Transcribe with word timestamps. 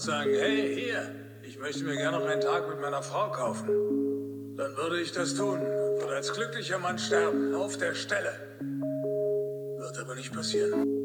und 0.00 0.06
sagen, 0.06 0.30
hey, 0.32 0.74
hier, 0.74 1.14
ich 1.42 1.58
möchte 1.58 1.84
mir 1.84 1.94
gerne 1.94 2.18
noch 2.18 2.26
einen 2.26 2.40
Tag 2.40 2.66
mit 2.70 2.80
meiner 2.80 3.02
Frau 3.02 3.30
kaufen, 3.30 4.56
dann 4.56 4.74
würde 4.76 4.98
ich 4.98 5.12
das 5.12 5.34
tun 5.34 5.60
und 5.60 6.00
würde 6.00 6.14
als 6.14 6.32
glücklicher 6.32 6.78
Mann 6.78 6.98
sterben, 6.98 7.54
auf 7.54 7.76
der 7.76 7.94
Stelle. 7.94 8.32
Wird 9.78 9.98
aber 9.98 10.14
nicht 10.14 10.32
passieren. 10.32 10.99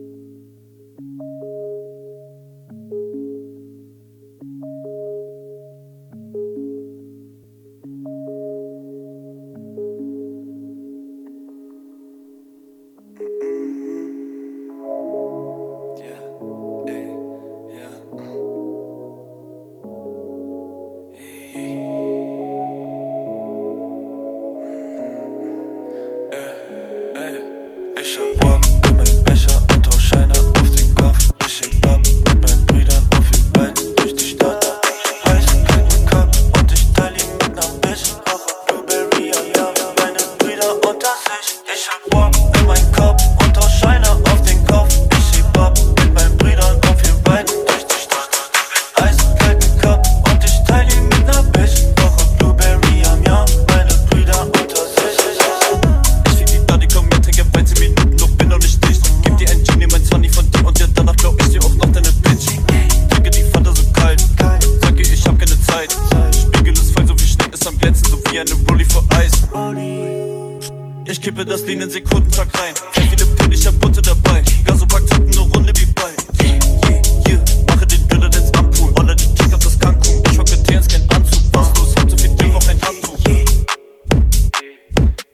Kippe 71.25 71.43
das 71.43 71.65
Lean 71.65 71.81
in 71.81 71.89
Sekundentag 71.89 72.47
rein. 72.53 72.75
Kein 72.93 73.09
viele 73.09 73.25
Pillen, 73.25 73.51
ich 73.51 73.65
hab 73.65 73.79
Butter 73.79 73.99
dabei. 73.99 74.43
Gasopack 74.63 75.07
tappen 75.07 75.25
ne 75.25 75.39
Runde 75.39 75.73
wie 75.75 75.87
bei. 75.87 76.13
Yeah, 76.43 76.59
yeah, 76.87 77.01
yeah. 77.27 77.39
Mache 77.67 77.87
den 77.87 78.07
Döller, 78.07 78.29
den's 78.29 78.51
am 78.55 78.69
Pool. 78.69 78.93
die 78.93 79.33
den 79.33 79.53
auf 79.55 79.59
das 79.59 79.79
Cancun. 79.79 80.21
Ich 80.31 80.37
hocke 80.37 80.61
Tans, 80.61 80.87
kein 80.87 81.01
Anzug. 81.09 81.41
Was 81.53 81.75
los, 81.79 81.95
hab 81.95 82.07
zu 82.11 82.15
viel 82.15 82.29
Ding 82.35 82.53
auf 82.53 82.69
ein 82.69 82.79
Handtuch. 82.79 83.17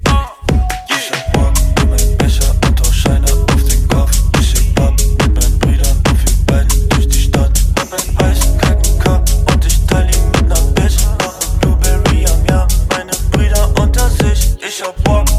Ah, 0.08 0.32
ich 0.88 1.12
hab 1.12 1.34
Bock, 1.34 1.52
nimm 1.80 1.90
meinen 1.90 2.18
Becher 2.18 2.56
und 2.66 2.80
tausch 2.80 3.06
einer 3.08 3.34
auf 3.34 3.64
den 3.68 3.88
Kopf. 3.90 4.12
Ich 4.40 4.56
hab 4.56 4.76
Bock 4.76 4.94
mit 4.96 5.36
meinen 5.36 5.60
Brüdern 5.60 5.98
und 6.08 6.26
wir 6.26 6.46
beiden 6.46 6.90
durch 6.90 7.10
die 7.10 7.20
Stadt. 7.20 7.60
Hab 7.78 7.92
einen 7.92 8.18
heißen, 8.18 8.58
kalten 8.60 8.98
Kopf 8.98 9.30
und 9.54 9.66
ich 9.66 9.86
teil 9.88 10.08
ihn 10.08 10.32
mit 10.32 10.48
ner 10.48 10.62
Bitch. 10.74 11.04
Mach 11.20 11.60
Blueberry 11.60 12.26
am 12.28 12.46
Jahr, 12.46 12.68
meine 12.92 13.12
Brüder 13.30 13.70
unter 13.78 14.10
sich. 14.10 14.56
Ich 14.66 14.82
hab 14.82 14.96
Bock. 15.04 15.31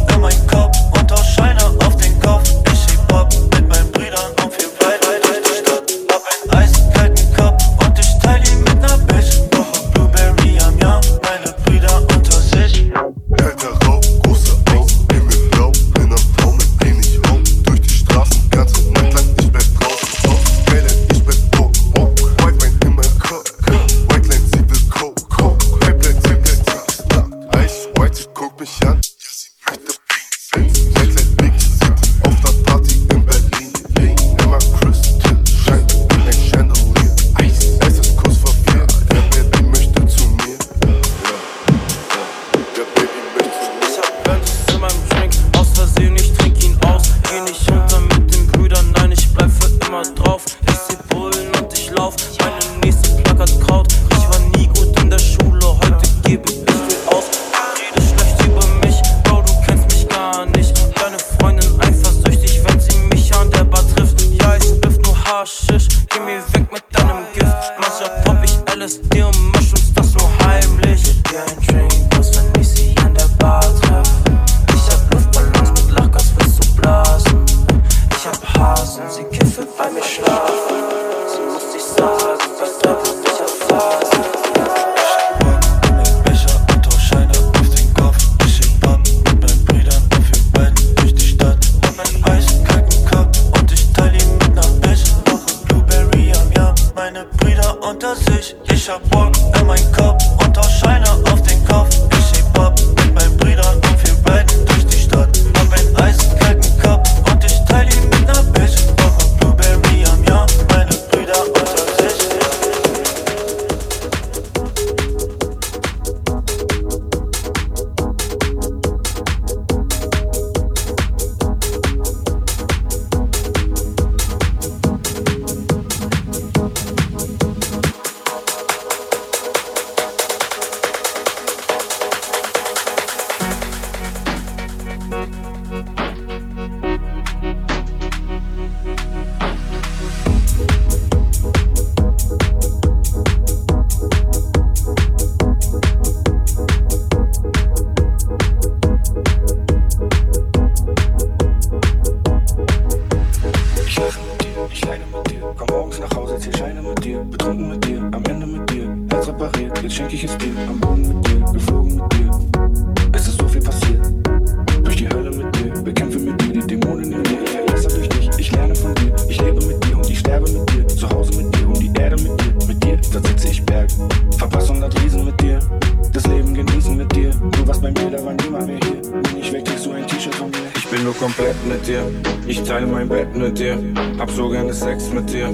Komplett 181.15 181.57
mit 181.67 181.87
dir. 181.87 182.03
Ich 182.47 182.63
teile 182.63 182.87
mein 182.87 183.09
Bett 183.09 183.35
mit 183.35 183.59
dir. 183.59 183.79
Hab 184.19 184.31
so 184.31 184.49
gerne 184.49 184.73
Sex 184.73 185.11
mit 185.11 185.33
dir. 185.33 185.47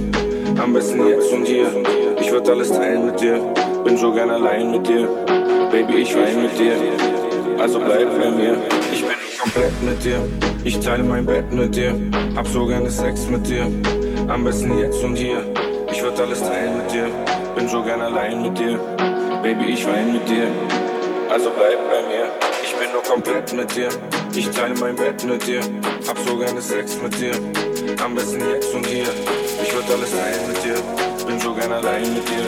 Am 0.62 0.72
besten 0.72 1.06
jetzt 1.08 1.32
und 1.32 1.46
hier. 1.46 1.68
Ich 2.20 2.30
würd 2.30 2.48
alles 2.48 2.70
teilen 2.70 3.06
mit 3.06 3.20
dir. 3.20 3.40
Bin 3.84 3.96
so 3.96 4.12
gern 4.12 4.30
allein 4.30 4.70
mit 4.70 4.86
dir. 4.86 5.08
Baby, 5.70 6.02
ich 6.02 6.14
wein 6.14 6.42
mit 6.42 6.58
dir. 6.58 6.74
Also 7.58 7.78
bleib 7.78 8.18
bei 8.18 8.30
mir. 8.30 8.56
Ich 8.92 9.02
bin 9.02 9.16
komplett 9.40 9.82
mit 9.82 10.04
dir. 10.04 10.18
Ich 10.64 10.80
teile 10.80 11.02
mein 11.02 11.24
Bett 11.24 11.52
mit 11.52 11.74
dir. 11.74 11.94
Hab 12.36 12.46
so 12.48 12.66
gerne 12.66 12.90
Sex 12.90 13.28
mit 13.28 13.46
dir. 13.46 13.66
Am 14.28 14.44
besten 14.44 14.78
jetzt 14.78 15.02
und 15.02 15.16
hier. 15.16 15.42
Ich 15.90 16.02
würd 16.02 16.20
alles 16.20 16.40
teilen 16.40 16.78
mit 16.78 16.92
dir. 16.92 17.06
Bin 17.56 17.68
so 17.68 17.82
gern 17.82 18.00
allein 18.00 18.42
mit 18.42 18.58
dir. 18.58 18.78
Baby, 19.42 19.72
ich 19.72 19.86
wein 19.86 20.12
mit 20.12 20.28
dir. 20.28 20.48
Also 21.30 21.50
bleib 21.56 21.78
bei 21.88 22.08
mir. 22.08 22.30
Ich 22.62 22.74
bin 22.74 22.92
nur 22.92 23.02
komplett 23.02 23.52
mit 23.52 23.74
dir. 23.74 23.88
Ich 24.34 24.50
teile 24.50 24.74
mein 24.80 24.94
Bett 24.96 25.24
mit 25.24 25.46
dir. 25.46 25.60
Hab 26.06 26.18
so 26.26 26.36
gerne 26.36 26.60
Sex 26.60 26.96
mit 27.02 27.18
dir. 27.18 27.32
Am 28.04 28.14
besten 28.14 28.40
jetzt 28.40 28.72
und 28.74 28.86
hier. 28.86 29.06
Ich 29.62 29.74
würd 29.74 29.90
alles 29.90 30.10
teilen 30.10 30.48
mit 30.48 30.64
dir. 30.64 31.26
Bin 31.26 31.40
so 31.40 31.54
gern 31.54 31.72
allein 31.72 32.02
mit 32.14 32.28
dir. 32.28 32.44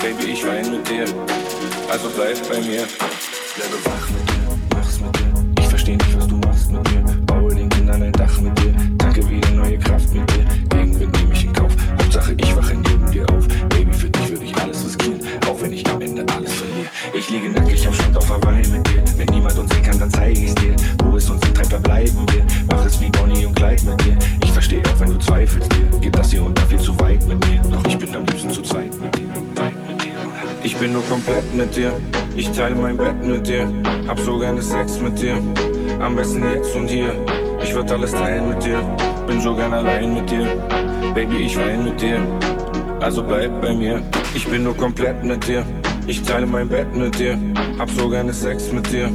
Baby, 0.00 0.32
ich 0.32 0.46
wein 0.46 0.70
mit 0.70 0.88
dir. 0.88 1.04
Also 1.90 2.10
bleib 2.14 2.36
bei 2.48 2.60
mir. 2.60 2.86
Bleibe 3.54 3.84
wach 3.84 4.08
mit 4.10 4.30
dir. 4.30 4.58
Mach's 4.74 5.00
mit 5.00 5.16
dir. 5.18 5.60
Ich 5.60 5.68
versteh 5.68 5.96
nicht, 5.96 6.16
was 6.16 6.26
du 6.26 6.36
machst 6.36 6.70
mit 6.70 6.86
dir. 6.88 7.04
Baue 7.26 7.54
den 7.54 7.68
Kindern 7.68 8.02
ein 8.02 8.12
Dach 8.12 8.40
mit 8.40 8.58
dir. 8.60 8.74
Tanke 8.98 9.28
wieder 9.28 9.50
neue 9.50 9.78
Kraft 9.78 10.14
mit 10.14 10.30
dir. 10.30 10.45
Ich 30.76 30.82
bin 30.82 30.92
nur 30.92 31.04
komplett 31.06 31.54
mit 31.54 31.74
dir. 31.74 31.90
Ich 32.36 32.50
teile 32.50 32.74
mein 32.74 32.98
Bett 32.98 33.24
mit 33.24 33.48
dir. 33.48 33.66
Hab 34.06 34.20
so 34.20 34.38
gerne 34.38 34.60
Sex 34.60 35.00
mit 35.00 35.18
dir. 35.18 35.38
Am 36.00 36.14
besten 36.14 36.44
jetzt 36.52 36.76
und 36.76 36.86
hier. 36.86 37.14
Ich 37.62 37.74
würd 37.74 37.90
alles 37.90 38.12
teilen 38.12 38.50
mit 38.50 38.62
dir. 38.62 38.82
Bin 39.26 39.40
so 39.40 39.54
gern 39.56 39.72
allein 39.72 40.12
mit 40.12 40.30
dir. 40.30 40.46
Baby, 41.14 41.44
ich 41.46 41.56
wein 41.56 41.82
mit 41.82 41.98
dir. 42.02 42.20
Also 43.00 43.22
bleib 43.22 43.58
bei 43.62 43.72
mir. 43.72 44.02
Ich 44.34 44.46
bin 44.48 44.64
nur 44.64 44.76
komplett 44.76 45.24
mit 45.24 45.48
dir. 45.48 45.64
Ich 46.06 46.20
teile 46.20 46.44
mein 46.44 46.68
Bett 46.68 46.94
mit 46.94 47.18
dir. 47.18 47.38
Hab 47.78 47.88
so 47.88 48.10
gerne 48.10 48.34
Sex 48.34 48.70
mit 48.70 48.92
dir. 48.92 49.10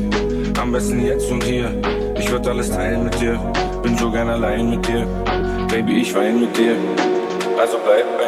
Am 0.60 0.72
besten 0.72 1.06
jetzt 1.06 1.30
und 1.30 1.44
hier. 1.44 1.80
Ich 2.18 2.32
würd 2.32 2.48
alles 2.48 2.72
teilen 2.72 3.04
mit 3.04 3.22
dir. 3.22 3.40
Bin 3.84 3.96
so 4.00 4.10
gern 4.10 4.30
allein 4.30 4.68
mit 4.68 4.88
dir. 4.88 5.06
Baby, 5.70 6.02
ich 6.02 6.16
wein 6.16 6.42
mit 6.42 6.58
dir. 6.58 6.76
Also 7.60 7.78
bleib 7.86 8.18
bei 8.18 8.18
mir. 8.18 8.21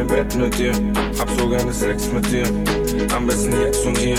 Mein 0.00 0.06
Bett 0.06 0.34
mit 0.36 0.58
dir. 0.58 0.72
Hab 1.18 1.28
so 1.38 1.48
gerne 1.48 1.72
Sex 1.72 2.10
mit 2.12 2.30
dir. 2.30 2.46
Am 3.14 3.26
besten 3.26 3.52
jetzt 3.60 3.84
und 3.84 3.98
hier. 3.98 4.16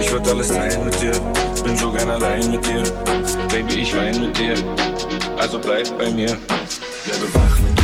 Ich 0.00 0.12
würd 0.12 0.28
alles 0.28 0.48
teilen 0.48 0.84
mit 0.84 1.00
dir. 1.00 1.12
Bin 1.64 1.76
so 1.76 1.90
gern 1.90 2.10
allein 2.10 2.50
mit 2.50 2.64
dir. 2.66 2.82
Baby, 3.50 3.82
ich 3.82 3.96
wein 3.96 4.20
mit 4.20 4.38
dir. 4.38 4.54
Also 5.36 5.58
bleib 5.58 5.86
bei 5.98 6.10
mir. 6.10 6.36
Bleibe 7.04 7.34
wach 7.34 7.58
mit 7.58 7.75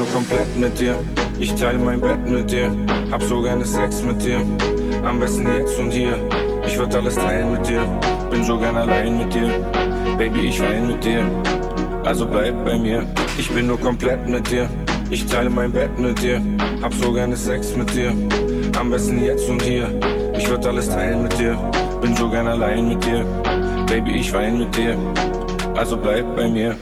nur 0.00 0.08
komplett 0.12 0.56
mit 0.56 0.80
dir. 0.80 0.96
Ich 1.38 1.54
teile 1.54 1.78
mein 1.78 2.00
Bett 2.00 2.26
mit 2.26 2.50
dir. 2.50 2.74
Hab 3.10 3.22
so 3.22 3.42
gerne 3.42 3.66
Sex 3.66 4.02
mit 4.02 4.22
dir. 4.24 4.40
Am 5.04 5.20
besten 5.20 5.46
jetzt 5.46 5.78
und 5.78 5.90
hier. 5.90 6.16
Ich 6.66 6.78
würd 6.78 6.94
alles 6.94 7.16
teilen 7.16 7.52
mit 7.52 7.68
dir. 7.68 7.82
Bin 8.30 8.42
so 8.42 8.58
gern 8.58 8.76
allein 8.76 9.18
mit 9.18 9.34
dir. 9.34 9.50
Baby, 10.16 10.48
ich 10.48 10.58
wein 10.60 10.86
mit 10.86 11.04
dir. 11.04 11.22
Also 12.04 12.26
bleib 12.26 12.64
bei 12.64 12.78
mir. 12.78 13.06
Ich 13.38 13.50
bin 13.50 13.66
nur 13.66 13.78
komplett 13.78 14.26
mit 14.26 14.50
dir. 14.50 14.70
Ich 15.10 15.26
teile 15.26 15.50
mein 15.50 15.70
Bett 15.70 15.98
mit 15.98 16.22
dir. 16.22 16.40
Hab 16.80 16.94
so 16.94 17.12
gerne 17.12 17.36
Sex 17.36 17.76
mit 17.76 17.92
dir. 17.94 18.14
Am 18.78 18.90
besten 18.90 19.22
jetzt 19.22 19.50
und 19.50 19.60
hier. 19.62 19.86
Ich 20.38 20.48
würd 20.48 20.66
alles 20.66 20.88
teilen 20.88 21.24
mit 21.24 21.38
dir. 21.38 21.58
Bin 22.00 22.16
so 22.16 22.30
gern 22.30 22.48
allein 22.48 22.88
mit 22.88 23.04
dir. 23.04 23.22
Baby, 23.86 24.12
ich 24.12 24.32
wein 24.32 24.60
mit 24.60 24.74
dir. 24.74 24.96
Also 25.76 25.98
bleib 25.98 26.24
bei 26.36 26.48
mir. 26.48 26.74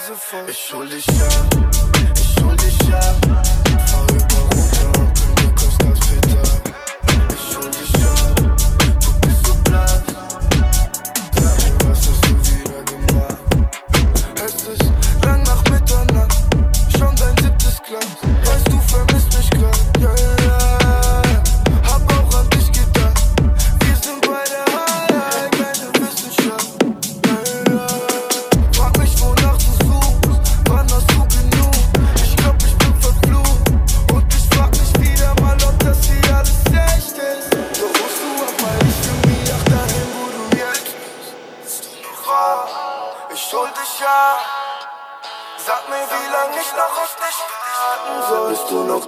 Nase 0.00 0.14
voll. 0.14 0.48
Ich 0.48 0.72
hol 0.72 0.88
dich 0.88 1.08
ab, 1.08 1.46
ich 2.14 2.42
hol 2.42 2.56
dich 2.56 2.94
ab. 2.94 3.89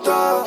da. 0.04 0.44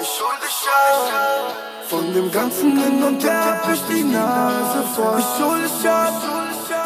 Ich 0.00 0.20
hol 0.20 0.36
dich 0.44 0.68
ab. 0.68 1.56
Von 1.88 2.14
dem 2.14 2.30
ganzen 2.30 2.76
Hin 2.78 3.02
und 3.02 3.22
Her 3.22 3.62
hab 3.62 3.72
ich 3.72 3.82
die 3.88 4.04
Nase 4.04 4.82
voll. 4.94 5.18
Ich 5.18 5.44
hol 5.44 5.58
dich 5.60 5.88
ab. 5.88 6.22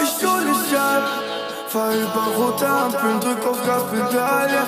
Ich 0.03 0.27
hol 0.27 0.45
dich 0.45 0.79
ab. 0.79 1.03
Fahr 1.69 1.93
über 1.93 2.27
rote 2.37 2.67
Ampeln, 2.67 3.21
drück 3.21 3.47
auf 3.47 3.65
Gaspedal. 3.67 4.49
Ja. 4.51 4.67